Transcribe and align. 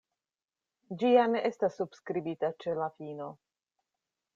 Ĝi 1.03 1.11
ja 1.11 1.27
ne 1.35 1.43
estas 1.51 1.77
subskribita 1.83 2.53
ĉe 2.65 2.77
la 2.83 2.93
fino. 2.97 3.33